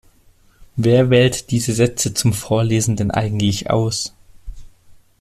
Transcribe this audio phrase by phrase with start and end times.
[0.77, 4.15] Wer wählt diese Sätze zum Vorlesen denn eigentlich aus?